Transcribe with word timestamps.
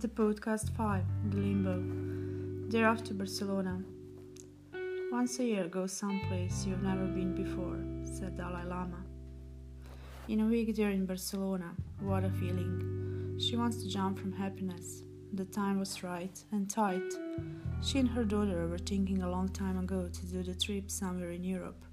The 0.00 0.08
podcast 0.08 0.74
5 0.78 1.04
The 1.28 1.36
Limbo. 1.36 2.70
They're 2.70 2.88
off 2.88 3.04
to 3.04 3.12
Barcelona. 3.12 3.82
Once 5.12 5.38
a 5.40 5.44
year, 5.44 5.68
go 5.68 5.86
someplace 5.86 6.64
you've 6.64 6.82
never 6.82 7.04
been 7.04 7.34
before, 7.34 7.76
said 8.02 8.34
Dalai 8.34 8.64
Lama. 8.64 9.04
In 10.26 10.40
a 10.40 10.46
week, 10.46 10.74
they're 10.74 10.88
in 10.88 11.04
Barcelona. 11.04 11.74
What 11.98 12.24
a 12.24 12.30
feeling. 12.30 13.36
She 13.38 13.56
wants 13.56 13.82
to 13.82 13.90
jump 13.90 14.18
from 14.18 14.32
happiness. 14.32 15.02
The 15.34 15.44
time 15.44 15.78
was 15.78 16.02
right 16.02 16.42
and 16.50 16.70
tight. 16.70 17.12
She 17.82 17.98
and 17.98 18.08
her 18.08 18.24
daughter 18.24 18.68
were 18.68 18.78
thinking 18.78 19.20
a 19.20 19.30
long 19.30 19.50
time 19.50 19.78
ago 19.78 20.08
to 20.10 20.26
do 20.26 20.42
the 20.42 20.54
trip 20.54 20.90
somewhere 20.90 21.32
in 21.32 21.44
Europe. 21.44 21.84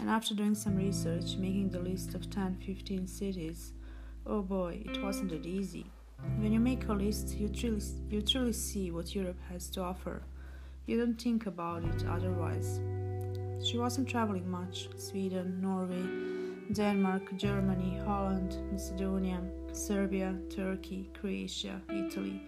And 0.00 0.10
after 0.10 0.34
doing 0.34 0.56
some 0.56 0.74
research, 0.74 1.36
making 1.36 1.68
the 1.68 1.78
list 1.78 2.16
of 2.16 2.28
10 2.28 2.56
15 2.66 3.06
cities, 3.06 3.72
oh 4.26 4.42
boy, 4.42 4.82
it 4.84 5.00
wasn't 5.00 5.30
that 5.30 5.46
easy. 5.46 5.86
When 6.38 6.52
you 6.52 6.60
make 6.60 6.88
a 6.88 6.92
list, 6.92 7.36
you 7.36 7.48
truly, 7.48 7.82
you 8.10 8.22
truly 8.22 8.52
see 8.52 8.90
what 8.90 9.14
Europe 9.14 9.38
has 9.50 9.68
to 9.70 9.82
offer. 9.82 10.22
You 10.86 10.98
don't 10.98 11.20
think 11.20 11.46
about 11.46 11.84
it 11.84 12.04
otherwise. 12.06 12.80
She 13.64 13.78
wasn't 13.78 14.08
traveling 14.08 14.48
much 14.48 14.88
Sweden, 14.96 15.60
Norway, 15.60 16.04
Denmark, 16.72 17.36
Germany, 17.36 17.98
Holland, 18.04 18.56
Macedonia, 18.70 19.40
Serbia, 19.72 20.34
Turkey, 20.48 21.10
Croatia, 21.18 21.80
Italy, 21.90 22.42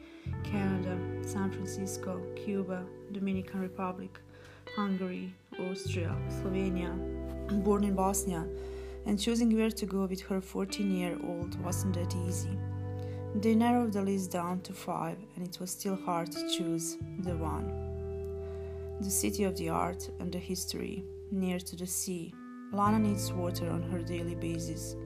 Canada, 0.45 0.97
San 1.23 1.51
Francisco, 1.51 2.21
Cuba, 2.37 2.85
Dominican 3.13 3.61
Republic, 3.61 4.19
Hungary, 4.77 5.35
Austria, 5.59 6.15
Slovenia, 6.29 6.93
born 7.65 7.85
in 7.85 7.95
Bosnia, 7.95 8.47
and 9.07 9.19
choosing 9.19 9.57
where 9.57 9.71
to 9.71 9.87
go 9.87 10.07
with 10.07 10.21
her 10.21 10.41
14 10.41 10.91
year 10.91 11.19
old 11.27 11.61
wasn't 11.65 11.95
that 11.95 12.15
easy. 12.27 12.57
They 13.35 13.55
narrowed 13.55 13.93
the 13.93 14.03
list 14.03 14.33
down 14.33 14.61
to 14.63 14.73
five, 14.73 15.19
and 15.37 15.47
it 15.47 15.61
was 15.61 15.71
still 15.71 15.97
hard 15.97 16.33
to 16.33 16.49
choose 16.49 16.97
the 17.21 17.37
one. 17.37 17.69
The 19.01 19.11
city 19.11 19.45
of 19.45 19.57
the 19.57 19.69
art 19.69 20.09
and 20.19 20.33
the 20.33 20.39
history, 20.39 21.05
near 21.31 21.61
to 21.61 21.77
the 21.77 21.87
sea. 21.87 22.35
Lana 22.73 22.99
needs 22.99 23.33
water 23.33 23.71
on 23.71 23.83
her 23.83 24.01
daily 24.01 24.35
basis, 24.35 24.97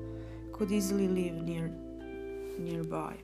could 0.53 0.71
easily 0.71 1.09
live 1.09 1.43
near 1.43 1.71
nearby. 2.59 3.17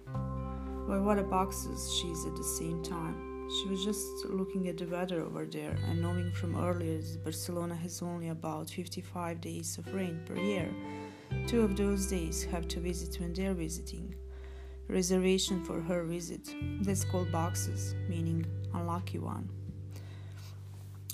But 0.87 1.03
what 1.03 1.19
a 1.19 1.23
baksuz 1.23 2.01
she 2.01 2.09
is 2.09 2.27
at 2.27 2.37
the 2.37 2.45
same 2.45 2.83
time. 2.83 3.49
She 3.51 3.69
was 3.69 3.85
just 3.85 4.27
looking 4.27 4.69
at 4.69 4.77
the 4.77 4.87
weather 4.87 5.23
over 5.23 5.47
there 5.47 5.77
and 5.89 6.03
knowing 6.03 6.33
from 6.33 6.57
earlier 6.57 6.99
that 6.99 7.25
Barcelona 7.25 7.77
has 7.77 8.03
only 8.03 8.29
about 8.29 8.69
55 8.69 9.41
days 9.41 9.79
of 9.79 9.95
rain 9.95 10.21
per 10.27 10.37
year. 10.37 10.69
Two 11.47 11.63
of 11.63 11.77
those 11.77 12.09
days 12.09 12.45
have 12.45 12.69
to 12.69 12.81
visit 12.81 13.19
when 13.21 13.33
they're 13.33 13.55
visiting. 13.55 14.15
Reservation 14.89 15.63
for 15.65 15.81
her 15.83 16.03
visit. 16.05 16.55
That's 16.81 17.05
called 17.05 17.31
baksuz, 17.31 17.95
meaning 18.09 18.47
unlucky 18.73 19.19
one. 19.19 19.49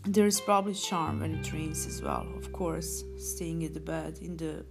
There 0.06 0.26
is 0.26 0.40
probably 0.40 0.74
charm 0.74 1.20
when 1.20 1.34
it 1.34 1.52
rains 1.52 1.86
as 1.86 2.02
well, 2.02 2.26
of 2.36 2.52
course, 2.52 3.04
staying 3.18 3.64
at 3.64 3.74
the 3.74 3.80
bed 3.80 4.18
in 4.20 4.36
the 4.36 4.64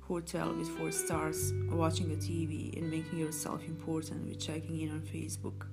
hotel 0.00 0.54
with 0.54 0.68
four 0.68 0.90
stars, 0.90 1.52
watching 1.70 2.12
a 2.12 2.16
TV, 2.16 2.76
and 2.78 2.90
making 2.90 3.18
yourself 3.18 3.62
important 3.66 4.26
with 4.26 4.40
checking 4.40 4.80
in 4.80 4.90
on 4.90 5.00
Facebook. 5.00 5.66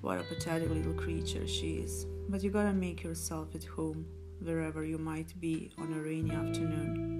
What 0.00 0.20
a 0.20 0.22
pathetic 0.22 0.70
little 0.70 0.94
creature 0.94 1.46
she 1.46 1.78
is. 1.78 2.06
But 2.28 2.42
you 2.42 2.50
gotta 2.50 2.72
make 2.72 3.02
yourself 3.02 3.54
at 3.54 3.64
home, 3.64 4.06
wherever 4.42 4.84
you 4.84 4.98
might 4.98 5.38
be 5.40 5.70
on 5.78 5.92
a 5.92 6.00
rainy 6.00 6.30
afternoon. 6.30 7.19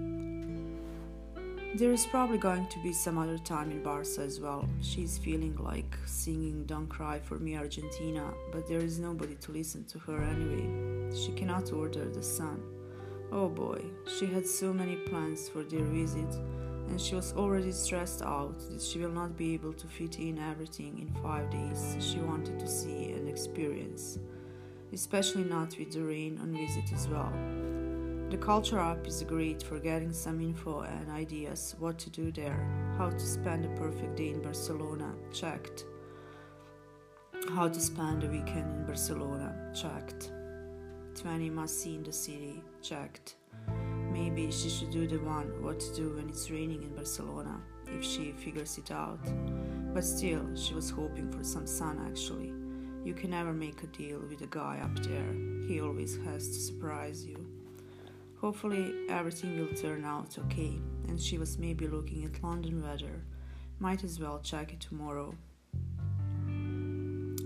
There 1.72 1.92
is 1.92 2.04
probably 2.04 2.36
going 2.36 2.66
to 2.66 2.80
be 2.80 2.92
some 2.92 3.16
other 3.16 3.38
time 3.38 3.70
in 3.70 3.80
Barca 3.80 4.22
as 4.22 4.40
well. 4.40 4.68
She's 4.82 5.18
feeling 5.18 5.56
like 5.60 5.96
singing 6.04 6.64
Don't 6.64 6.88
Cry 6.88 7.20
for 7.20 7.38
Me 7.38 7.56
Argentina, 7.56 8.34
but 8.50 8.68
there 8.68 8.80
is 8.80 8.98
nobody 8.98 9.36
to 9.36 9.52
listen 9.52 9.84
to 9.84 9.98
her 10.00 10.20
anyway. 10.20 11.14
She 11.16 11.30
cannot 11.30 11.72
order 11.72 12.06
the 12.06 12.24
sun. 12.24 12.60
Oh 13.30 13.48
boy, 13.48 13.80
she 14.18 14.26
had 14.26 14.48
so 14.48 14.72
many 14.72 14.96
plans 14.96 15.48
for 15.48 15.62
their 15.62 15.84
visit, 15.84 16.34
and 16.88 17.00
she 17.00 17.14
was 17.14 17.32
already 17.34 17.70
stressed 17.70 18.22
out 18.22 18.58
that 18.72 18.82
she 18.82 18.98
will 18.98 19.12
not 19.12 19.36
be 19.36 19.54
able 19.54 19.72
to 19.74 19.86
fit 19.86 20.18
in 20.18 20.40
everything 20.40 20.98
in 20.98 21.22
five 21.22 21.48
days 21.50 21.96
she 22.00 22.18
wanted 22.18 22.58
to 22.58 22.66
see 22.66 23.12
and 23.12 23.28
experience, 23.28 24.18
especially 24.92 25.44
not 25.44 25.78
with 25.78 25.92
the 25.92 26.02
rain 26.02 26.36
on 26.42 26.52
visit 26.52 26.92
as 26.92 27.06
well. 27.06 27.32
The 28.30 28.36
culture 28.36 28.78
app 28.78 29.08
is 29.08 29.24
great 29.24 29.60
for 29.60 29.80
getting 29.80 30.12
some 30.12 30.40
info 30.40 30.82
and 30.82 31.10
ideas 31.10 31.74
what 31.80 31.98
to 31.98 32.10
do 32.10 32.30
there, 32.30 32.64
how 32.96 33.10
to 33.10 33.18
spend 33.18 33.64
a 33.64 33.68
perfect 33.70 34.16
day 34.16 34.28
in 34.28 34.40
Barcelona, 34.40 35.12
checked. 35.32 35.84
How 37.48 37.66
to 37.66 37.80
spend 37.80 38.22
a 38.22 38.28
weekend 38.28 38.70
in 38.70 38.86
Barcelona, 38.86 39.72
checked. 39.74 40.30
20 41.16 41.50
must 41.50 41.80
see 41.80 41.96
in 41.96 42.04
the 42.04 42.12
city, 42.12 42.62
checked. 42.80 43.34
Maybe 44.12 44.48
she 44.52 44.70
should 44.70 44.92
do 44.92 45.08
the 45.08 45.18
one 45.18 45.60
what 45.60 45.80
to 45.80 45.92
do 45.92 46.14
when 46.14 46.28
it's 46.28 46.52
raining 46.52 46.84
in 46.84 46.94
Barcelona, 46.94 47.60
if 47.88 48.04
she 48.04 48.30
figures 48.30 48.78
it 48.78 48.92
out. 48.92 49.18
But 49.92 50.04
still, 50.04 50.54
she 50.54 50.74
was 50.74 50.88
hoping 50.88 51.32
for 51.32 51.42
some 51.42 51.66
sun 51.66 51.98
actually. 52.06 52.52
You 53.04 53.12
can 53.12 53.30
never 53.30 53.52
make 53.52 53.82
a 53.82 53.88
deal 53.88 54.20
with 54.20 54.42
a 54.42 54.46
guy 54.46 54.78
up 54.84 55.02
there, 55.02 55.34
he 55.66 55.80
always 55.80 56.16
has 56.26 56.46
to 56.46 56.60
surprise 56.60 57.26
you. 57.26 57.39
Hopefully, 58.40 58.94
everything 59.10 59.58
will 59.58 59.74
turn 59.76 60.04
out 60.04 60.38
okay, 60.38 60.78
and 61.08 61.20
she 61.20 61.36
was 61.36 61.58
maybe 61.58 61.86
looking 61.86 62.24
at 62.24 62.42
London 62.42 62.82
weather. 62.82 63.22
Might 63.78 64.02
as 64.02 64.18
well 64.18 64.40
check 64.40 64.72
it 64.72 64.80
tomorrow. 64.80 65.34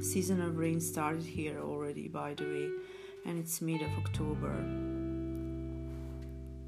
Season 0.01 0.41
of 0.41 0.57
rain 0.57 0.81
started 0.81 1.25
here 1.25 1.59
already, 1.61 2.07
by 2.07 2.35
the 2.35 2.45
way, 2.45 2.69
and 3.27 3.39
it's 3.39 3.61
mid 3.61 3.83
of 3.83 3.91
October. 3.99 4.55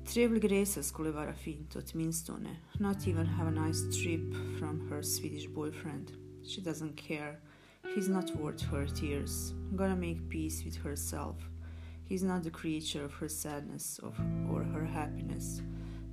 Trevlig 0.06 0.50
resa 0.50 0.82
vara 1.12 1.32
fint 1.32 1.76
åtminstone. 1.76 2.56
Not 2.80 3.06
even 3.06 3.26
have 3.26 3.46
a 3.46 3.50
nice 3.50 3.82
trip 3.96 4.32
from 4.58 4.88
her 4.88 5.02
Swedish 5.02 5.46
boyfriend. 5.46 6.12
She 6.44 6.60
doesn't 6.60 6.96
care. 6.96 7.38
He's 7.94 8.08
not 8.08 8.34
worth 8.36 8.62
her 8.62 8.86
tears. 8.86 9.54
Gonna 9.76 9.96
make 9.96 10.28
peace 10.28 10.64
with 10.64 10.76
herself. 10.76 11.36
He's 12.06 12.22
not 12.22 12.44
the 12.44 12.50
creature 12.50 13.04
of 13.04 13.14
her 13.14 13.28
sadness 13.28 13.98
or 14.48 14.62
her 14.62 14.84
happiness, 14.84 15.60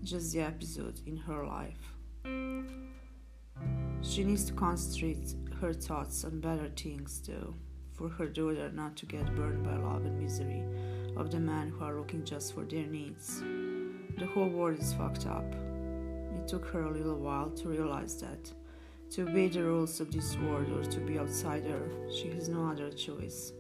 just 0.04 0.34
the 0.34 0.42
episode 0.42 1.00
in 1.06 1.18
her 1.18 1.46
life. 1.46 1.94
She 4.02 4.24
needs 4.24 4.46
to 4.46 4.54
concentrate 4.54 5.36
her 5.62 5.72
thoughts 5.72 6.26
on 6.26 6.40
better 6.40 6.70
things, 6.76 7.22
though, 7.28 7.54
for 7.92 8.10
her 8.10 8.28
daughter 8.28 8.72
not 8.74 8.96
to 8.98 9.06
get 9.06 9.36
burned 9.36 9.64
by 9.64 9.76
love 9.76 10.04
and 10.04 10.20
misery 10.20 10.64
of 11.16 11.30
the 11.30 11.40
men 11.40 11.70
who 11.70 11.86
are 11.86 11.96
looking 11.96 12.26
just 12.26 12.56
for 12.56 12.64
their 12.64 12.88
needs. 12.88 13.44
The 14.18 14.26
whole 14.34 14.50
world 14.50 14.80
is 14.80 14.94
fucked 14.94 15.28
up. 15.28 15.46
It 16.36 16.48
took 16.48 16.66
her 16.70 16.86
a 16.86 16.92
little 16.92 17.20
while 17.20 17.52
to 17.52 17.70
realize 17.70 18.20
that. 18.22 18.52
To 19.12 19.22
obey 19.30 19.48
the 19.48 19.64
rules 19.64 20.02
of 20.02 20.12
this 20.12 20.36
world 20.38 20.72
or 20.72 20.84
to 20.90 21.00
be 21.00 21.20
outsider, 21.20 21.88
she 22.12 22.30
has 22.32 22.50
no 22.50 22.66
other 22.68 22.90
choice. 22.90 23.54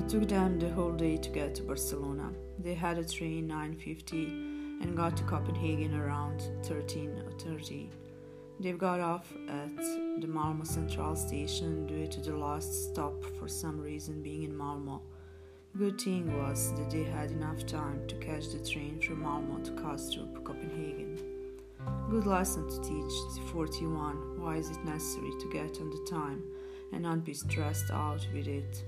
It 0.00 0.08
took 0.08 0.28
them 0.30 0.58
the 0.58 0.70
whole 0.70 0.92
day 0.92 1.18
to 1.18 1.28
get 1.28 1.54
to 1.56 1.62
Barcelona. 1.62 2.32
They 2.58 2.72
had 2.72 2.96
a 2.96 3.04
train 3.04 3.46
9:50 3.48 4.80
and 4.80 4.96
got 4.96 5.14
to 5.18 5.24
Copenhagen 5.24 5.94
around 5.94 6.40
13:30. 6.62 7.90
They 8.60 8.72
got 8.72 9.00
off 9.00 9.30
at 9.46 9.76
the 10.22 10.26
Malmo 10.26 10.64
Central 10.64 11.14
station 11.14 11.86
due 11.86 12.06
to 12.06 12.20
the 12.22 12.34
last 12.34 12.88
stop 12.88 13.22
for 13.38 13.46
some 13.46 13.78
reason 13.78 14.22
being 14.22 14.44
in 14.44 14.56
Malmo. 14.56 15.02
Good 15.76 16.00
thing 16.00 16.34
was 16.34 16.72
that 16.76 16.88
they 16.90 17.04
had 17.04 17.30
enough 17.30 17.66
time 17.66 18.00
to 18.08 18.14
catch 18.26 18.48
the 18.48 18.64
train 18.70 19.00
from 19.02 19.20
Malmo 19.20 19.58
to 19.64 19.72
Kastrup, 19.72 20.32
Copenhagen. 20.42 21.18
Good 22.08 22.26
lesson 22.26 22.66
to 22.70 22.78
teach 22.80 23.14
the 23.34 23.42
41 23.52 24.40
why 24.40 24.56
is 24.56 24.70
it 24.70 24.82
necessary 24.82 25.32
to 25.40 25.50
get 25.50 25.78
on 25.78 25.90
the 25.90 26.04
time 26.08 26.42
and 26.90 27.02
not 27.02 27.22
be 27.22 27.34
stressed 27.34 27.90
out 27.90 28.26
with 28.32 28.48
it. 28.48 28.82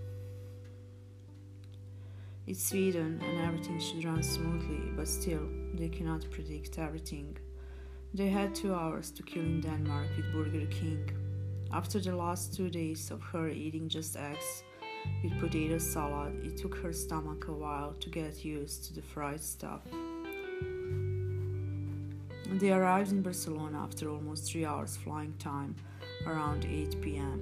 It's 2.44 2.64
Sweden 2.64 3.22
and 3.24 3.40
everything 3.40 3.78
should 3.78 4.04
run 4.04 4.20
smoothly, 4.20 4.90
but 4.96 5.06
still, 5.06 5.48
they 5.74 5.88
cannot 5.88 6.28
predict 6.32 6.76
everything. 6.76 7.36
They 8.12 8.30
had 8.30 8.52
two 8.52 8.74
hours 8.74 9.12
to 9.12 9.22
kill 9.22 9.44
in 9.44 9.60
Denmark 9.60 10.08
with 10.16 10.32
Burger 10.32 10.66
King. 10.66 11.08
After 11.72 12.00
the 12.00 12.16
last 12.16 12.52
two 12.52 12.68
days 12.68 13.12
of 13.12 13.22
her 13.22 13.48
eating 13.48 13.88
just 13.88 14.16
eggs 14.16 14.64
with 15.22 15.38
potato 15.38 15.78
salad, 15.78 16.44
it 16.44 16.56
took 16.56 16.74
her 16.78 16.92
stomach 16.92 17.46
a 17.46 17.52
while 17.52 17.94
to 18.00 18.10
get 18.10 18.44
used 18.44 18.86
to 18.86 18.94
the 18.94 19.02
fried 19.02 19.40
stuff. 19.40 19.82
They 22.58 22.72
arrived 22.72 23.12
in 23.12 23.22
Barcelona 23.22 23.78
after 23.78 24.10
almost 24.10 24.50
three 24.50 24.64
hours 24.64 24.96
flying 24.96 25.34
time, 25.38 25.76
around 26.26 26.64
8 26.64 27.00
pm. 27.00 27.40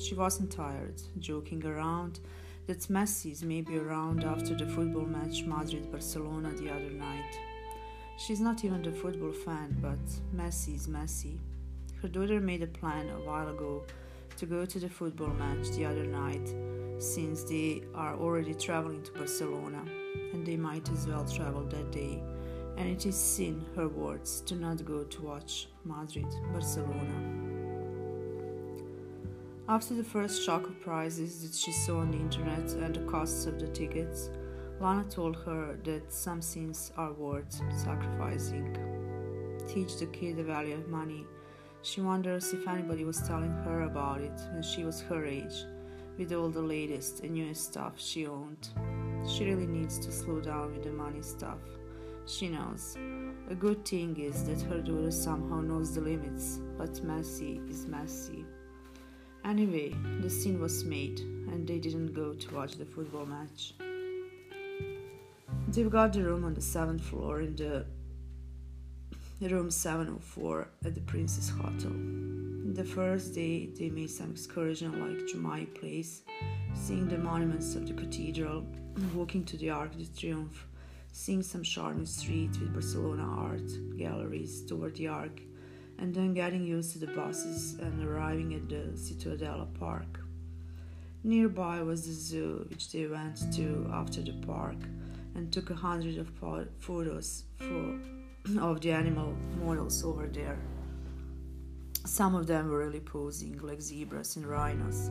She 0.00 0.14
wasn't 0.14 0.50
tired, 0.50 1.02
joking 1.18 1.64
around 1.66 2.20
that 2.68 2.80
Messi's 2.80 3.42
may 3.42 3.62
be 3.62 3.78
around 3.78 4.24
after 4.24 4.54
the 4.54 4.66
football 4.66 5.06
match 5.06 5.42
Madrid 5.44 5.90
Barcelona 5.90 6.50
the 6.50 6.68
other 6.68 6.90
night. 6.90 7.38
She's 8.18 8.40
not 8.40 8.62
even 8.62 8.86
a 8.86 8.92
football 8.92 9.32
fan, 9.32 9.74
but 9.80 9.98
Messi 10.36 10.74
is 10.74 10.86
Messi. 10.86 11.38
Her 12.02 12.08
daughter 12.08 12.40
made 12.40 12.62
a 12.62 12.66
plan 12.66 13.08
a 13.08 13.20
while 13.26 13.48
ago 13.48 13.84
to 14.36 14.44
go 14.44 14.66
to 14.66 14.78
the 14.78 14.88
football 14.88 15.28
match 15.28 15.70
the 15.70 15.86
other 15.86 16.04
night, 16.04 16.54
since 16.98 17.42
they 17.42 17.84
are 17.94 18.14
already 18.16 18.52
traveling 18.52 19.02
to 19.02 19.12
Barcelona, 19.12 19.82
and 20.34 20.46
they 20.46 20.58
might 20.58 20.90
as 20.90 21.06
well 21.06 21.24
travel 21.24 21.64
that 21.64 21.90
day. 21.90 22.22
And 22.76 22.86
it 22.86 23.06
is 23.06 23.16
sin, 23.16 23.64
her 23.76 23.88
words, 23.88 24.42
to 24.42 24.54
not 24.54 24.84
go 24.84 25.04
to 25.04 25.22
watch 25.22 25.68
Madrid, 25.86 26.28
Barcelona. 26.52 27.47
After 29.70 29.92
the 29.92 30.02
first 30.02 30.42
shock 30.42 30.66
of 30.66 30.80
prices 30.80 31.42
that 31.42 31.54
she 31.54 31.72
saw 31.72 31.98
on 31.98 32.10
the 32.10 32.16
internet 32.16 32.72
and 32.72 32.94
the 32.94 33.02
costs 33.02 33.44
of 33.44 33.60
the 33.60 33.68
tickets, 33.68 34.30
Lana 34.80 35.04
told 35.10 35.36
her 35.44 35.78
that 35.84 36.10
some 36.10 36.40
sins 36.40 36.90
are 36.96 37.12
worth 37.12 37.52
sacrificing. 37.76 38.74
Teach 39.68 39.98
the 39.98 40.06
kid 40.06 40.38
the 40.38 40.42
value 40.42 40.74
of 40.74 40.88
money. 40.88 41.26
She 41.82 42.00
wonders 42.00 42.50
if 42.54 42.66
anybody 42.66 43.04
was 43.04 43.20
telling 43.20 43.52
her 43.64 43.82
about 43.82 44.22
it 44.22 44.40
when 44.52 44.62
she 44.62 44.84
was 44.84 45.02
her 45.02 45.26
age, 45.26 45.66
with 46.16 46.32
all 46.32 46.48
the 46.48 46.62
latest 46.62 47.20
and 47.20 47.34
newest 47.34 47.64
stuff 47.64 47.92
she 47.98 48.26
owned. 48.26 48.70
She 49.28 49.44
really 49.44 49.66
needs 49.66 49.98
to 49.98 50.10
slow 50.10 50.40
down 50.40 50.72
with 50.72 50.84
the 50.84 50.92
money 50.92 51.20
stuff. 51.20 51.60
She 52.24 52.48
knows. 52.48 52.96
A 53.50 53.54
good 53.54 53.84
thing 53.84 54.18
is 54.18 54.44
that 54.44 54.62
her 54.62 54.80
daughter 54.80 55.10
somehow 55.10 55.60
knows 55.60 55.94
the 55.94 56.00
limits, 56.00 56.58
but 56.78 57.04
messy 57.04 57.60
is 57.68 57.84
messy. 57.84 58.46
Anyway, 59.44 59.94
the 60.20 60.28
scene 60.30 60.60
was 60.60 60.84
made, 60.84 61.20
and 61.20 61.66
they 61.66 61.78
didn't 61.78 62.12
go 62.12 62.34
to 62.34 62.54
watch 62.54 62.76
the 62.76 62.84
football 62.84 63.26
match. 63.26 63.74
They've 65.68 65.90
got 65.90 66.12
the 66.12 66.22
room 66.22 66.44
on 66.44 66.54
the 66.54 66.60
seventh 66.60 67.02
floor 67.02 67.40
in 67.40 67.56
the 67.56 67.86
room 69.40 69.70
704 69.70 70.68
at 70.84 70.94
the 70.94 71.00
Princess 71.02 71.50
Hotel. 71.50 71.92
The 72.74 72.84
first 72.84 73.34
day, 73.34 73.66
they 73.66 73.88
made 73.88 74.10
some 74.10 74.32
excursion 74.32 75.00
like 75.00 75.26
Jumai 75.28 75.74
Place, 75.74 76.22
seeing 76.74 77.08
the 77.08 77.18
monuments 77.18 77.74
of 77.74 77.86
the 77.86 77.94
cathedral, 77.94 78.66
walking 79.14 79.44
to 79.44 79.56
the 79.56 79.70
Arc 79.70 79.96
de 79.96 80.04
Triomphe, 80.04 80.64
seeing 81.12 81.42
some 81.42 81.62
charming 81.62 82.06
streets 82.06 82.58
with 82.58 82.72
Barcelona 82.72 83.24
art 83.24 83.96
galleries 83.96 84.64
toward 84.66 84.96
the 84.96 85.08
Arc, 85.08 85.40
and 85.98 86.14
then 86.14 86.32
getting 86.32 86.64
used 86.64 86.92
to 86.92 86.98
the 86.98 87.08
buses 87.08 87.74
and 87.80 88.04
arriving 88.06 88.54
at 88.54 88.68
the 88.68 88.96
Citadella 88.96 89.66
Park. 89.78 90.20
Nearby 91.24 91.82
was 91.82 92.06
the 92.06 92.12
zoo, 92.12 92.66
which 92.70 92.92
they 92.92 93.06
went 93.06 93.52
to 93.54 93.90
after 93.92 94.22
the 94.22 94.34
park 94.46 94.76
and 95.34 95.52
took 95.52 95.70
a 95.70 95.74
hundred 95.74 96.18
of 96.18 96.28
photos 96.78 97.44
for, 97.56 97.98
of 98.60 98.80
the 98.80 98.92
animal 98.92 99.34
models 99.64 100.04
over 100.04 100.26
there. 100.26 100.58
Some 102.06 102.34
of 102.34 102.46
them 102.46 102.68
were 102.68 102.78
really 102.78 103.00
posing 103.00 103.58
like 103.58 103.82
zebras 103.82 104.36
and 104.36 104.46
rhinos. 104.46 105.10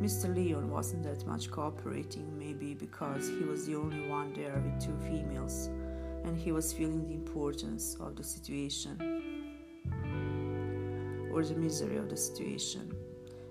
Mr. 0.00 0.32
Leon 0.34 0.70
wasn't 0.70 1.02
that 1.02 1.26
much 1.26 1.50
cooperating, 1.50 2.38
maybe 2.38 2.74
because 2.74 3.28
he 3.28 3.44
was 3.44 3.66
the 3.66 3.74
only 3.74 4.06
one 4.08 4.34
there 4.34 4.62
with 4.62 4.84
two 4.84 4.96
females, 5.08 5.70
and 6.24 6.36
he 6.36 6.52
was 6.52 6.74
feeling 6.74 7.06
the 7.06 7.14
importance 7.14 7.96
of 7.98 8.14
the 8.14 8.22
situation 8.22 9.15
or 11.36 11.44
the 11.44 11.54
misery 11.54 11.98
of 11.98 12.08
the 12.08 12.16
situation. 12.16 12.96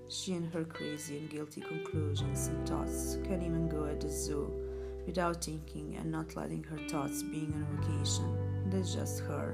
She 0.09 0.33
and 0.33 0.51
her 0.51 0.63
crazy 0.63 1.19
and 1.19 1.29
guilty 1.29 1.61
conclusions 1.61 2.47
and 2.47 2.67
thoughts 2.67 3.19
can 3.23 3.43
even 3.43 3.69
go 3.69 3.85
at 3.85 4.01
the 4.01 4.09
zoo 4.09 4.51
without 5.05 5.45
thinking 5.45 5.95
and 5.99 6.11
not 6.11 6.35
letting 6.35 6.63
her 6.63 6.79
thoughts 6.89 7.21
being 7.21 7.53
on 7.53 7.77
vacation. 7.77 8.35
That's 8.71 8.95
just 8.95 9.19
her. 9.25 9.53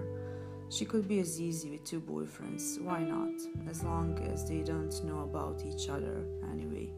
She 0.69 0.85
could 0.85 1.09
be 1.09 1.19
as 1.19 1.41
easy 1.41 1.71
with 1.71 1.83
two 1.83 1.99
boyfriends, 1.99 2.81
why 2.81 3.03
not? 3.03 3.35
As 3.69 3.83
long 3.83 4.17
as 4.31 4.47
they 4.47 4.61
don't 4.61 5.03
know 5.03 5.23
about 5.23 5.65
each 5.65 5.89
other 5.89 6.23
anyway. 6.53 6.89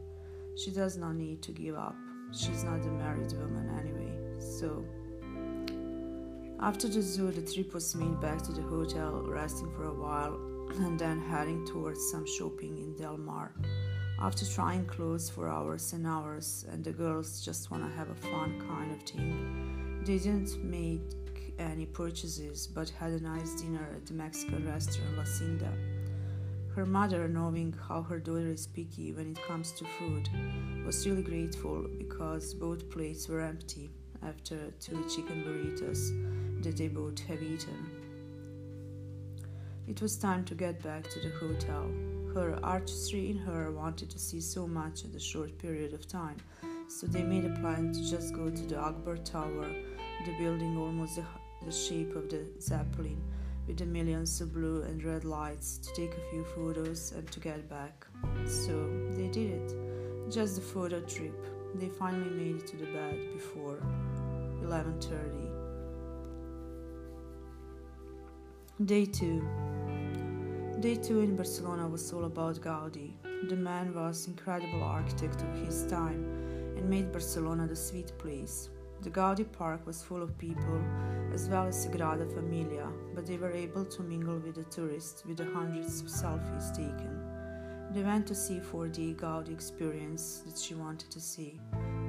She 0.54 0.70
does 0.70 0.96
not 0.96 1.16
need 1.16 1.42
to 1.42 1.50
give 1.50 1.74
up. 1.74 1.96
She's 2.32 2.62
not 2.62 2.86
a 2.86 2.90
married 2.90 3.32
woman 3.32 3.76
anyway, 3.80 4.12
so. 4.38 4.84
After 6.60 6.86
the 6.86 7.02
zoo, 7.02 7.32
the 7.32 7.42
trip 7.42 7.74
was 7.74 7.92
made 7.96 8.20
back 8.20 8.40
to 8.42 8.52
the 8.52 8.62
hotel, 8.62 9.24
resting 9.26 9.72
for 9.72 9.86
a 9.86 9.92
while 9.92 10.53
and 10.70 10.98
then 10.98 11.20
heading 11.20 11.66
towards 11.66 12.10
some 12.10 12.26
shopping 12.26 12.78
in 12.78 12.94
Del 12.96 13.16
Mar. 13.16 13.52
After 14.20 14.46
trying 14.46 14.86
clothes 14.86 15.28
for 15.28 15.48
hours 15.48 15.92
and 15.92 16.06
hours, 16.06 16.64
and 16.70 16.84
the 16.84 16.92
girls 16.92 17.44
just 17.44 17.70
want 17.70 17.82
to 17.82 17.96
have 17.96 18.10
a 18.10 18.14
fun 18.14 18.60
kind 18.68 18.92
of 18.92 19.02
thing, 19.02 20.02
didn't 20.04 20.62
make 20.64 21.54
any 21.58 21.86
purchases 21.86 22.66
but 22.66 22.88
had 22.90 23.12
a 23.12 23.20
nice 23.22 23.60
dinner 23.60 23.88
at 23.94 24.06
the 24.06 24.14
Mexican 24.14 24.66
restaurant 24.66 25.16
La 25.16 25.24
Cinta. 25.24 25.72
Her 26.74 26.86
mother, 26.86 27.28
knowing 27.28 27.72
how 27.88 28.02
her 28.02 28.18
daughter 28.18 28.48
is 28.48 28.66
picky 28.66 29.12
when 29.12 29.30
it 29.30 29.42
comes 29.46 29.72
to 29.72 29.84
food, 29.84 30.28
was 30.84 31.06
really 31.06 31.22
grateful 31.22 31.86
because 31.98 32.52
both 32.52 32.90
plates 32.90 33.28
were 33.28 33.40
empty 33.40 33.90
after 34.22 34.72
two 34.80 35.04
chicken 35.08 35.44
burritos 35.44 36.62
that 36.64 36.76
they 36.76 36.88
both 36.88 37.20
have 37.20 37.42
eaten. 37.42 37.93
It 39.86 40.00
was 40.00 40.16
time 40.16 40.44
to 40.46 40.54
get 40.54 40.82
back 40.82 41.10
to 41.10 41.20
the 41.20 41.28
hotel. 41.36 41.90
Her 42.32 42.58
artistry 42.62 43.30
in 43.30 43.36
her 43.36 43.70
wanted 43.70 44.08
to 44.10 44.18
see 44.18 44.40
so 44.40 44.66
much 44.66 45.04
in 45.04 45.14
a 45.14 45.20
short 45.20 45.58
period 45.58 45.92
of 45.92 46.08
time, 46.08 46.38
so 46.88 47.06
they 47.06 47.22
made 47.22 47.44
a 47.44 47.54
plan 47.60 47.92
to 47.92 48.10
just 48.10 48.32
go 48.32 48.48
to 48.48 48.62
the 48.62 48.76
Agbar 48.76 49.22
Tower, 49.24 49.68
the 50.24 50.32
building 50.38 50.78
almost 50.78 51.16
the, 51.16 51.24
the 51.66 51.70
shape 51.70 52.16
of 52.16 52.30
the 52.30 52.46
Zeppelin, 52.60 53.22
with 53.66 53.76
the 53.76 53.84
millions 53.84 54.40
of 54.40 54.54
blue 54.54 54.82
and 54.82 55.04
red 55.04 55.24
lights, 55.24 55.76
to 55.76 55.94
take 55.94 56.12
a 56.14 56.30
few 56.30 56.44
photos 56.56 57.12
and 57.12 57.30
to 57.30 57.38
get 57.38 57.68
back. 57.68 58.06
So 58.46 58.90
they 59.10 59.28
did 59.28 59.50
it. 59.50 59.74
Just 60.30 60.56
a 60.56 60.62
photo 60.62 61.00
trip. 61.02 61.38
They 61.74 61.90
finally 61.90 62.30
made 62.30 62.56
it 62.56 62.66
to 62.68 62.76
the 62.78 62.86
bed 62.86 63.18
before 63.34 63.82
11:30. 64.62 65.50
Day 68.86 69.06
2 69.06 69.73
Day 70.80 70.96
2 70.96 71.20
in 71.20 71.36
Barcelona 71.36 71.88
was 71.88 72.12
all 72.12 72.24
about 72.24 72.56
Gaudi. 72.56 73.12
The 73.48 73.54
man 73.56 73.94
was 73.94 74.26
incredible 74.26 74.82
architect 74.82 75.40
of 75.40 75.66
his 75.66 75.86
time 75.86 76.24
and 76.76 76.90
made 76.90 77.12
Barcelona 77.12 77.68
the 77.68 77.76
sweet 77.76 78.12
place. 78.18 78.70
The 79.02 79.10
Gaudi 79.10 79.44
Park 79.50 79.86
was 79.86 80.02
full 80.02 80.20
of 80.20 80.36
people, 80.36 80.80
as 81.32 81.48
well 81.48 81.66
as 81.68 81.86
Sagrada 81.86 82.28
Familia, 82.34 82.88
but 83.14 83.24
they 83.24 83.36
were 83.36 83.52
able 83.52 83.84
to 83.84 84.02
mingle 84.02 84.38
with 84.38 84.56
the 84.56 84.64
tourists 84.64 85.24
with 85.24 85.36
the 85.36 85.46
hundreds 85.54 86.00
of 86.00 86.08
selfies 86.08 86.74
taken. 86.74 87.20
They 87.92 88.02
went 88.02 88.26
to 88.26 88.34
see 88.34 88.58
4D 88.58 89.14
Gaudi 89.14 89.52
experience 89.52 90.42
that 90.44 90.58
she 90.58 90.74
wanted 90.74 91.10
to 91.12 91.20
see. 91.20 91.60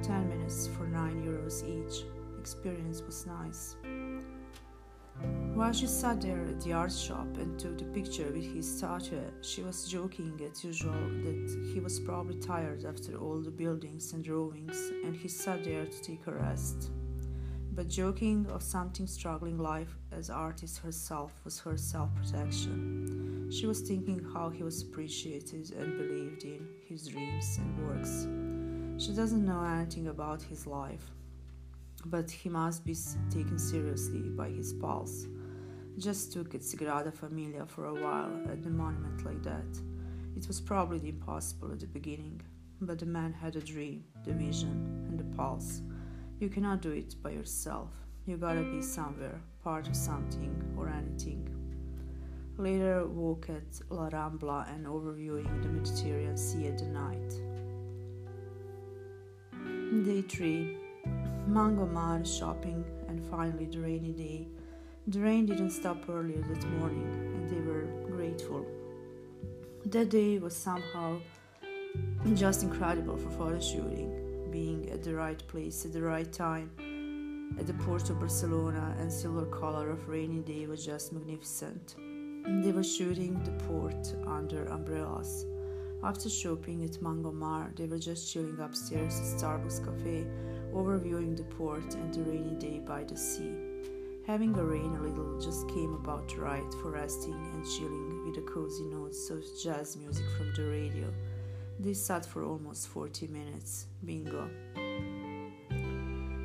10 0.02 0.28
minutes 0.28 0.66
for 0.66 0.88
9 0.88 1.22
euros 1.24 1.62
each. 1.62 2.04
Experience 2.40 3.00
was 3.02 3.26
nice. 3.26 3.76
While 5.56 5.72
she 5.72 5.86
sat 5.86 6.20
there 6.20 6.44
at 6.44 6.60
the 6.60 6.74
art 6.74 6.92
shop 6.92 7.38
and 7.38 7.58
took 7.58 7.78
the 7.78 7.84
picture 7.84 8.30
with 8.30 8.44
his 8.44 8.76
statue, 8.76 9.16
uh, 9.16 9.30
she 9.40 9.62
was 9.62 9.88
joking 9.88 10.38
uh, 10.38 10.50
as 10.50 10.62
usual 10.62 10.92
that 10.92 11.70
he 11.72 11.80
was 11.80 11.98
probably 11.98 12.38
tired 12.38 12.84
after 12.84 13.16
all 13.16 13.40
the 13.40 13.50
buildings 13.50 14.12
and 14.12 14.22
drawings 14.22 14.76
and 15.02 15.16
he 15.16 15.28
sat 15.28 15.64
there 15.64 15.86
to 15.86 16.02
take 16.02 16.26
a 16.26 16.32
rest. 16.32 16.90
But 17.72 17.88
joking 17.88 18.46
of 18.50 18.62
something 18.62 19.06
struggling 19.06 19.56
life 19.56 19.96
as 20.12 20.28
artist 20.28 20.80
herself 20.80 21.32
was 21.42 21.58
her 21.60 21.78
self 21.78 22.14
protection. 22.14 23.48
She 23.50 23.66
was 23.66 23.80
thinking 23.80 24.22
how 24.34 24.50
he 24.50 24.62
was 24.62 24.82
appreciated 24.82 25.72
and 25.72 25.96
believed 25.96 26.44
in 26.44 26.68
his 26.86 27.06
dreams 27.08 27.58
and 27.58 27.88
works. 27.88 28.26
She 29.02 29.16
doesn't 29.16 29.46
know 29.46 29.64
anything 29.64 30.08
about 30.08 30.42
his 30.42 30.66
life, 30.66 31.10
but 32.04 32.30
he 32.30 32.50
must 32.50 32.84
be 32.84 32.94
taken 33.30 33.58
seriously 33.58 34.28
by 34.28 34.50
his 34.50 34.74
pals. 34.74 35.26
Just 35.98 36.32
took 36.32 36.54
at 36.54 36.60
Sagrada 36.60 37.12
Familia 37.12 37.64
for 37.66 37.86
a 37.86 37.94
while 37.94 38.30
at 38.50 38.62
the 38.62 38.68
monument 38.68 39.24
like 39.24 39.42
that. 39.42 39.80
It 40.36 40.46
was 40.46 40.60
probably 40.60 41.08
impossible 41.08 41.72
at 41.72 41.80
the 41.80 41.86
beginning, 41.86 42.42
but 42.82 42.98
the 42.98 43.06
man 43.06 43.32
had 43.32 43.56
a 43.56 43.60
dream, 43.60 44.04
the 44.24 44.34
vision, 44.34 45.06
and 45.08 45.18
the 45.18 45.36
pulse. 45.36 45.80
You 46.38 46.50
cannot 46.50 46.82
do 46.82 46.90
it 46.90 47.14
by 47.22 47.30
yourself. 47.30 47.88
You 48.26 48.36
gotta 48.36 48.62
be 48.62 48.82
somewhere, 48.82 49.40
part 49.64 49.88
of 49.88 49.96
something 49.96 50.54
or 50.76 50.88
anything. 50.90 51.48
Later, 52.58 53.06
walk 53.06 53.48
at 53.48 53.80
La 53.88 54.10
Rambla 54.10 54.66
and 54.74 54.86
overviewing 54.86 55.62
the 55.62 55.68
Mediterranean 55.68 56.36
Sea 56.36 56.66
at 56.66 56.78
the 56.78 56.86
night. 56.86 57.30
Day 60.04 60.20
3 60.20 60.76
Mar 61.46 62.24
shopping, 62.24 62.84
and 63.08 63.24
finally 63.30 63.66
the 63.66 63.78
rainy 63.78 64.12
day. 64.12 64.48
The 65.08 65.20
rain 65.20 65.46
didn't 65.46 65.70
stop 65.70 66.08
earlier 66.08 66.42
that 66.42 66.64
morning, 66.78 67.06
and 67.36 67.48
they 67.48 67.60
were 67.60 67.84
grateful. 68.10 68.66
That 69.84 70.10
day 70.10 70.40
was 70.40 70.56
somehow 70.56 71.20
just 72.34 72.64
incredible 72.64 73.16
for 73.16 73.30
photo 73.30 73.60
shooting, 73.60 74.48
being 74.50 74.90
at 74.90 75.04
the 75.04 75.14
right 75.14 75.40
place 75.46 75.84
at 75.84 75.92
the 75.92 76.02
right 76.02 76.32
time. 76.32 76.70
At 77.56 77.68
the 77.68 77.74
port 77.74 78.10
of 78.10 78.18
Barcelona 78.18 78.96
and 78.98 79.12
silver 79.12 79.46
color 79.46 79.90
of 79.90 80.08
rainy 80.08 80.40
day 80.40 80.66
was 80.66 80.84
just 80.84 81.12
magnificent. 81.12 81.94
They 82.64 82.72
were 82.72 82.82
shooting 82.82 83.40
the 83.44 83.52
port 83.64 84.12
under 84.26 84.64
umbrellas. 84.64 85.46
After 86.02 86.28
shopping 86.28 86.82
at 86.82 87.00
Mango 87.00 87.30
Mar, 87.30 87.70
they 87.76 87.86
were 87.86 88.00
just 88.00 88.32
chilling 88.32 88.58
upstairs 88.58 89.20
at 89.20 89.38
Starbucks 89.38 89.84
Cafe, 89.84 90.26
overviewing 90.74 91.36
the 91.36 91.44
port 91.44 91.94
and 91.94 92.12
the 92.12 92.24
rainy 92.24 92.56
day 92.56 92.80
by 92.80 93.04
the 93.04 93.16
sea. 93.16 93.75
Having 94.26 94.58
a 94.58 94.64
rain 94.64 94.92
a 94.96 95.02
little 95.02 95.40
just 95.40 95.68
came 95.68 95.94
about 95.94 96.36
right 96.36 96.74
for 96.82 96.90
resting 96.90 97.32
and 97.32 97.64
chilling 97.64 98.24
with 98.24 98.34
the 98.34 98.40
cozy 98.40 98.82
notes 98.82 99.30
of 99.30 99.44
jazz 99.62 99.96
music 99.96 100.24
from 100.36 100.52
the 100.56 100.68
radio. 100.68 101.06
They 101.78 101.94
sat 101.94 102.26
for 102.26 102.42
almost 102.42 102.88
40 102.88 103.28
minutes. 103.28 103.86
Bingo. 104.04 104.50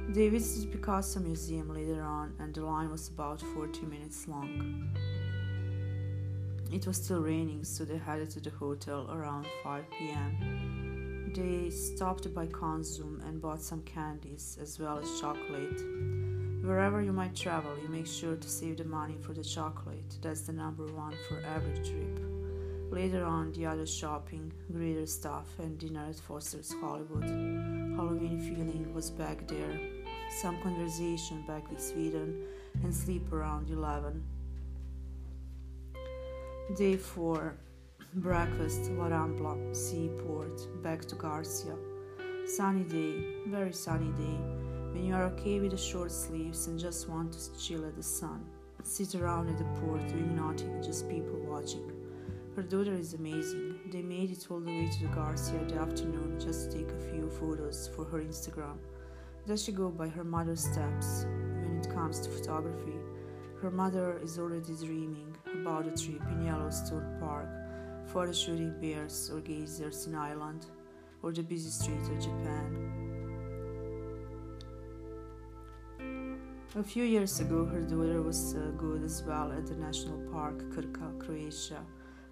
They 0.09 0.29
visited 0.29 0.71
Picasso 0.71 1.21
Museum 1.21 1.73
later 1.73 2.03
on, 2.03 2.35
and 2.37 2.53
the 2.53 2.63
line 2.63 2.91
was 2.91 3.07
about 3.07 3.41
40 3.41 3.87
minutes 3.87 4.27
long. 4.27 4.95
It 6.71 6.85
was 6.85 6.97
still 6.97 7.21
raining, 7.21 7.63
so 7.63 7.83
they 7.83 7.97
headed 7.97 8.29
to 8.31 8.41
the 8.41 8.51
hotel 8.51 9.09
around 9.11 9.47
5 9.63 9.85
pm. 9.89 11.31
They 11.33 11.71
stopped 11.71 12.31
by 12.31 12.45
Konzum 12.45 13.27
and 13.27 13.41
bought 13.41 13.63
some 13.63 13.81
candies 13.81 14.59
as 14.61 14.77
well 14.77 14.99
as 14.99 15.19
chocolate. 15.19 15.81
Wherever 16.61 17.01
you 17.01 17.11
might 17.11 17.35
travel, 17.35 17.71
you 17.81 17.89
make 17.89 18.05
sure 18.05 18.35
to 18.35 18.47
save 18.47 18.77
the 18.77 18.85
money 18.85 19.17
for 19.19 19.33
the 19.33 19.43
chocolate. 19.43 20.17
That's 20.21 20.41
the 20.41 20.53
number 20.53 20.85
one 20.85 21.15
for 21.27 21.39
every 21.55 21.73
trip. 21.83 22.19
Later 22.91 23.23
on, 23.23 23.51
the 23.53 23.65
other 23.65 23.87
shopping, 23.87 24.53
greater 24.71 25.07
stuff, 25.07 25.47
and 25.57 25.79
dinner 25.79 26.05
at 26.09 26.17
Foster's 26.17 26.71
Hollywood. 26.79 27.23
Halloween 27.23 28.39
feeling 28.39 28.93
was 28.93 29.09
back 29.09 29.47
there. 29.47 29.79
Some 30.39 30.61
conversation 30.61 31.43
back 31.47 31.69
with 31.71 31.81
Sweden, 31.81 32.43
and 32.83 32.93
sleep 32.93 33.33
around 33.33 33.69
11. 33.69 34.23
Day 36.75 36.95
4 36.95 37.55
Breakfast, 38.15 38.91
La 38.91 39.07
Rambla, 39.07 39.75
Seaport, 39.75 40.83
back 40.83 41.01
to 41.05 41.15
Garcia. 41.15 41.75
Sunny 42.45 42.83
day, 42.83 43.23
very 43.47 43.71
sunny 43.73 44.11
day, 44.11 44.37
when 44.91 45.05
you 45.05 45.15
are 45.15 45.23
okay 45.23 45.59
with 45.59 45.71
the 45.71 45.77
short 45.77 46.11
sleeves 46.11 46.67
and 46.67 46.79
just 46.79 47.09
want 47.09 47.33
to 47.33 47.59
chill 47.59 47.85
at 47.85 47.95
the 47.95 48.03
sun. 48.03 48.45
Sit 48.83 49.15
around 49.15 49.49
at 49.49 49.57
the 49.57 49.63
port 49.79 50.05
doing 50.07 50.35
nothing, 50.35 50.81
just 50.81 51.07
people 51.07 51.39
watching. 51.47 51.91
Her 52.55 52.63
daughter 52.63 52.93
is 52.93 53.13
amazing. 53.13 53.79
They 53.91 54.01
made 54.01 54.31
it 54.31 54.47
all 54.49 54.59
the 54.59 54.71
way 54.71 54.87
to 54.87 55.01
the 55.03 55.13
Garcia 55.15 55.63
the 55.65 55.75
afternoon 55.75 56.39
just 56.39 56.71
to 56.71 56.77
take 56.77 56.91
a 56.91 57.11
few 57.11 57.29
photos 57.29 57.89
for 57.95 58.03
her 58.05 58.19
Instagram. 58.19 58.77
Does 59.47 59.63
she 59.63 59.71
go 59.71 59.89
by 59.89 60.09
her 60.09 60.23
mother's 60.23 60.63
steps 60.63 61.25
when 61.61 61.79
it 61.81 61.89
comes 61.89 62.19
to 62.19 62.29
photography? 62.29 62.97
Her 63.61 63.71
mother 63.71 64.19
is 64.23 64.37
already 64.37 64.73
dreaming 64.75 65.35
about 65.53 65.87
a 65.87 65.91
trip 65.91 66.21
in 66.31 66.45
Yellowstone 66.45 67.17
Park, 67.19 67.47
photo 68.07 68.33
shooting 68.33 68.73
bears 68.81 69.31
or 69.31 69.39
geysers 69.39 70.07
in 70.07 70.15
Ireland, 70.15 70.65
or 71.21 71.31
the 71.31 71.43
busy 71.43 71.69
streets 71.69 72.09
of 72.09 72.19
Japan. 72.19 73.00
A 76.73 76.83
few 76.83 77.03
years 77.03 77.41
ago, 77.41 77.65
her 77.65 77.81
daughter 77.81 78.21
was 78.21 78.55
uh, 78.55 78.71
good 78.77 79.03
as 79.03 79.21
well 79.23 79.51
at 79.51 79.67
the 79.67 79.75
national 79.75 80.17
park 80.31 80.57
Krka, 80.71 81.19
Croatia. 81.19 81.85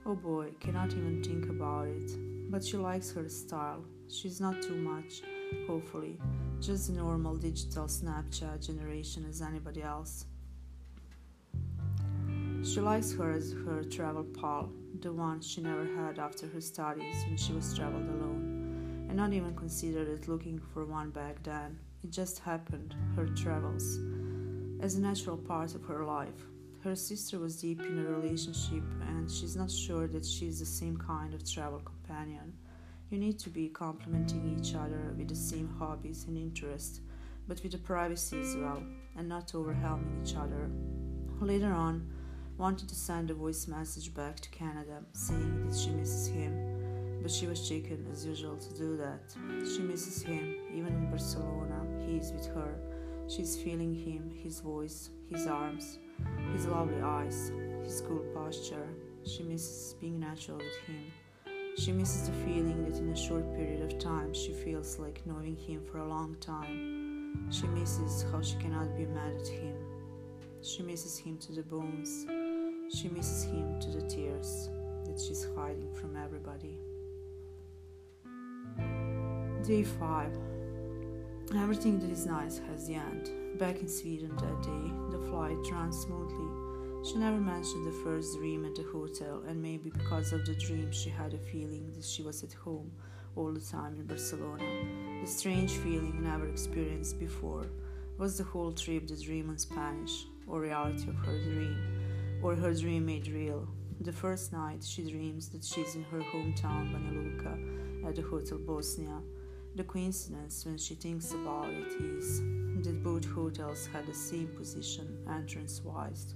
Oh 0.05 0.15
boy, 0.15 0.51
cannot 0.62 0.93
even 0.93 1.22
think 1.22 1.50
about 1.50 1.89
it. 1.89 2.13
But 2.50 2.63
she 2.63 2.77
likes 2.77 3.12
her 3.12 3.27
style. 3.27 3.84
She's 4.08 4.39
not 4.39 4.62
too 4.62 4.77
much, 4.77 5.24
hopefully, 5.67 6.17
just 6.62 6.88
the 6.88 6.93
normal 6.93 7.36
digital 7.36 7.88
Snapchat 7.88 8.65
generation 8.65 9.25
as 9.27 9.41
anybody 9.41 9.84
else. 9.84 10.25
She 12.63 12.79
likes 12.79 13.12
her 13.12 13.34
as 13.34 13.51
her 13.65 13.84
travel 13.84 14.24
pal, 14.24 14.72
the 15.01 15.12
one 15.12 15.41
she 15.41 15.60
never 15.60 15.86
had 15.98 16.17
after 16.17 16.48
her 16.48 16.62
studies 16.62 17.25
when 17.25 17.36
she 17.36 17.51
was 17.51 17.74
traveled 17.77 18.08
alone, 18.08 19.05
and 19.10 19.17
not 19.17 19.34
even 19.34 19.53
considered 19.53 20.08
it 20.08 20.29
looking 20.29 20.62
for 20.74 20.86
one 20.86 21.10
back 21.10 21.43
then. 21.43 21.77
It 22.05 22.12
just 22.12 22.39
happened, 22.39 22.96
her 23.17 23.27
travels, 23.27 24.00
as 24.81 24.95
a 24.95 25.01
natural 25.01 25.38
part 25.38 25.75
of 25.75 25.83
her 25.83 26.05
life. 26.05 26.45
Her 26.83 26.95
sister 26.95 27.39
was 27.39 27.59
deep 27.62 27.81
in 27.81 28.00
a 28.00 28.09
relationship, 28.09 28.83
and 29.07 29.29
she's 29.29 29.55
not 29.55 29.69
sure 29.69 30.07
that 30.07 30.25
she's 30.25 30.59
the 30.59 30.65
same 30.65 30.98
kind 30.98 31.33
of 31.33 31.50
travel 31.50 31.79
companion. 31.79 32.53
You 33.09 33.17
need 33.17 33.38
to 33.39 33.50
be 33.50 33.67
complementing 33.69 34.57
each 34.57 34.75
other 34.75 35.13
with 35.17 35.27
the 35.27 35.36
same 35.36 35.69
hobbies 35.77 36.25
and 36.27 36.38
interests, 36.38 37.01
but 37.48 37.62
with 37.62 37.74
the 37.74 37.77
privacy 37.79 38.39
as 38.39 38.55
well, 38.55 38.81
and 39.17 39.27
not 39.27 39.53
overwhelming 39.53 40.21
each 40.24 40.36
other. 40.36 40.69
Later 41.41 41.74
on, 41.74 42.07
wanted 42.57 42.88
to 42.89 42.95
send 42.95 43.31
a 43.31 43.33
voice 43.33 43.67
message 43.67 44.13
back 44.13 44.39
to 44.39 44.50
Canada 44.50 45.01
saying 45.13 45.65
that 45.65 45.77
she 45.77 45.89
misses 45.89 46.27
him, 46.27 47.19
but 47.21 47.31
she 47.31 47.48
was 47.48 47.65
shaken 47.65 48.05
as 48.12 48.25
usual 48.25 48.55
to 48.57 48.74
do 48.77 48.95
that. 48.98 49.36
She 49.65 49.81
misses 49.81 50.21
him, 50.21 50.55
even 50.74 50.93
in 50.93 51.09
Barcelona, 51.09 51.86
he 52.05 52.17
is 52.17 52.31
with 52.31 52.48
her. 52.48 52.88
She's 53.29 53.55
feeling 53.55 53.93
him, 53.93 54.31
his 54.43 54.59
voice, 54.59 55.12
his 55.29 55.45
arms, 55.45 56.00
his 56.51 56.65
lovely 56.65 57.00
eyes, 57.00 57.51
his 57.83 58.01
cool 58.01 58.25
posture. 58.33 58.89
She 59.24 59.43
misses 59.43 59.93
being 60.01 60.19
natural 60.19 60.57
with 60.57 60.75
him. 60.88 61.12
She 61.77 61.91
misses 61.91 62.27
the 62.27 62.36
feeling 62.38 62.83
that 62.89 62.98
in 63.00 63.09
a 63.09 63.15
short 63.15 63.48
period 63.55 63.83
of 63.83 64.00
time 64.00 64.33
she 64.33 64.51
feels 64.51 64.98
like 64.98 65.21
knowing 65.27 65.55
him 65.55 65.83
for 65.91 66.00
a 66.00 66.07
long 66.07 66.38
time. 66.41 67.51
She 67.51 67.67
misses 67.67 68.25
how 68.31 68.41
she 68.41 68.55
cannot 68.55 68.98
be 68.98 69.05
mad 69.05 69.36
at 69.39 69.48
him. 69.48 69.75
She 70.63 70.81
misses 70.81 71.19
him 71.19 71.38
to 71.38 71.51
the 71.51 71.62
bones. 71.62 72.25
She 72.91 73.09
misses 73.09 73.43
him 73.43 73.79
to 73.79 73.91
the 73.91 74.07
tears 74.07 74.69
that 75.05 75.19
she's 75.19 75.45
hiding 75.55 75.93
from 75.93 76.15
everybody. 76.15 76.79
Day 79.63 79.83
5 79.83 80.36
Everything 81.55 81.99
that 81.99 82.09
is 82.09 82.25
nice 82.25 82.59
has 82.69 82.87
the 82.87 82.95
end. 82.95 83.29
Back 83.57 83.79
in 83.79 83.87
Sweden 83.87 84.35
that 84.35 84.61
day, 84.61 85.17
the 85.17 85.25
flight 85.27 85.57
ran 85.71 85.91
smoothly. 85.91 87.05
She 87.05 87.17
never 87.17 87.37
mentioned 87.37 87.85
the 87.85 88.03
first 88.03 88.37
dream 88.37 88.65
at 88.65 88.75
the 88.75 88.83
hotel, 88.83 89.43
and 89.47 89.61
maybe 89.61 89.89
because 89.89 90.31
of 90.31 90.45
the 90.45 90.55
dream, 90.55 90.91
she 90.91 91.09
had 91.09 91.33
a 91.33 91.37
feeling 91.37 91.91
that 91.95 92.05
she 92.05 92.21
was 92.23 92.43
at 92.43 92.53
home 92.53 92.91
all 93.35 93.51
the 93.51 93.59
time 93.59 93.95
in 93.95 94.05
Barcelona. 94.05 94.63
The 95.21 95.27
strange 95.27 95.71
feeling 95.71 96.23
never 96.23 96.47
experienced 96.47 97.19
before. 97.19 97.65
Was 98.17 98.37
the 98.37 98.43
whole 98.43 98.71
trip 98.71 99.07
the 99.07 99.15
dream 99.15 99.49
in 99.49 99.57
Spanish, 99.57 100.25
or 100.47 100.61
reality 100.61 101.09
of 101.09 101.15
her 101.15 101.41
dream? 101.41 101.99
or 102.41 102.55
her 102.55 102.73
dream 102.73 103.05
made 103.05 103.27
real. 103.27 103.67
The 104.01 104.13
first 104.13 104.53
night, 104.53 104.83
she 104.83 105.09
dreams 105.09 105.49
that 105.49 105.63
she's 105.63 105.95
in 105.95 106.03
her 106.03 106.19
hometown, 106.19 106.93
Banja 106.93 107.13
Luka, 107.13 108.07
at 108.07 108.15
the 108.15 108.21
Hotel 108.21 108.57
Bosnia. 108.57 109.19
The 109.79 109.86
coincidence, 109.86 110.65
when 110.65 110.77
she 110.77 110.93
thinks 110.93 111.31
about 111.31 111.69
it, 111.69 111.93
is 112.01 112.41
that 112.83 113.01
both 113.01 113.24
hotels 113.24 113.88
had 113.93 114.05
the 114.07 114.13
same 114.13 114.48
position 114.48 115.07
entrance 115.29 115.81
wise. 115.86 116.36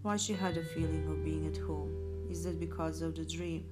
Why 0.00 0.16
she 0.16 0.32
had 0.32 0.56
a 0.56 0.64
feeling 0.64 1.06
of 1.06 1.22
being 1.22 1.46
at 1.46 1.58
home? 1.58 1.92
Is 2.30 2.44
that 2.44 2.58
because 2.58 3.02
of 3.02 3.14
the 3.14 3.26
dream? 3.26 3.66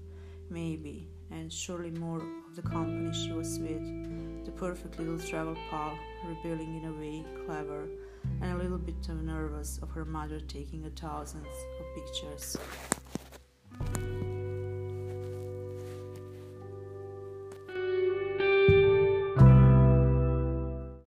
Maybe, 0.50 1.08
and 1.30 1.50
surely 1.50 1.92
more 1.92 2.18
of 2.18 2.54
the 2.54 2.60
company 2.60 3.10
she 3.14 3.32
was 3.32 3.58
with. 3.58 4.44
The 4.44 4.52
perfect 4.52 4.98
little 4.98 5.18
travel 5.18 5.56
pal, 5.70 5.98
rebelling 6.28 6.82
in 6.82 6.90
a 6.90 6.92
way, 6.92 7.24
clever, 7.46 7.88
and 8.42 8.52
a 8.52 8.62
little 8.62 8.76
bit 8.76 9.08
nervous 9.08 9.78
of 9.80 9.88
her 9.92 10.04
mother 10.04 10.40
taking 10.40 10.84
a 10.84 10.90
thousands 10.90 11.46
of 11.46 11.86
pictures. 11.94 12.58